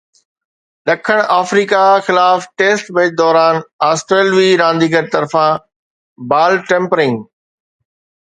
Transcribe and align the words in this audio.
ڏکڻ 0.87 1.19
آفريڪا 1.39 1.83
خلاف 2.05 2.41
test 2.61 2.85
match 2.95 3.11
دوران 3.21 3.55
آسٽريلوي 3.89 4.49
رانديگر 4.63 5.03
طرفان 5.17 5.61
بال 6.33 6.53
ٽيمپرنگ 6.73 7.21